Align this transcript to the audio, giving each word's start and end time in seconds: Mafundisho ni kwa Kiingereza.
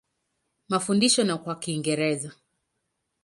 Mafundisho 0.69 1.23
ni 1.23 1.37
kwa 1.37 1.55
Kiingereza. 1.55 2.31